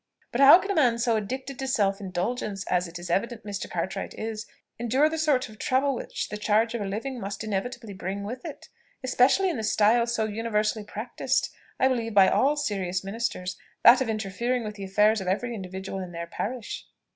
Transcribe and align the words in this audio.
"But 0.31 0.41
how 0.41 0.57
can 0.57 0.71
a 0.71 0.73
man 0.73 0.97
so 0.97 1.15
addicted 1.15 1.59
to 1.59 1.67
self 1.67 2.01
indulgence, 2.01 2.65
as 2.65 2.87
it 2.87 2.97
is 2.97 3.11
evident 3.11 3.45
Mr. 3.45 3.69
Cartwright 3.69 4.15
is, 4.15 4.47
endure 4.79 5.07
the 5.09 5.19
sort 5.19 5.47
of 5.47 5.59
trouble 5.59 5.93
which 5.93 6.29
the 6.29 6.37
charge 6.39 6.73
of 6.73 6.81
a 6.81 6.85
living 6.87 7.19
must 7.19 7.43
inevitably 7.43 7.93
bring 7.93 8.23
with 8.23 8.43
it? 8.43 8.67
especially 9.03 9.47
in 9.51 9.57
the 9.57 9.63
style 9.63 10.07
so 10.07 10.25
universally 10.25 10.83
practised, 10.85 11.49
I 11.79 11.87
believe, 11.87 12.15
by 12.15 12.29
all 12.29 12.55
serious 12.55 13.03
ministers 13.03 13.59
that 13.83 14.01
of 14.01 14.09
interfering 14.09 14.63
with 14.63 14.73
the 14.73 14.85
affairs 14.85 15.21
of 15.21 15.27
every 15.27 15.53
individual 15.53 15.99
in 15.99 16.13
their 16.13 16.25
parish." 16.25 16.87